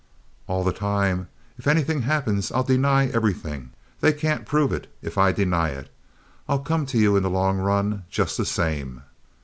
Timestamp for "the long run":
7.21-8.05